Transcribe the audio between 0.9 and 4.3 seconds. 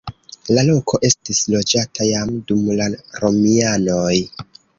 estis loĝata jam dum la romianoj.